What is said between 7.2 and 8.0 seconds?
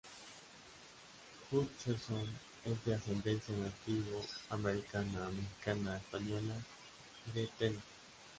y de Tennesse.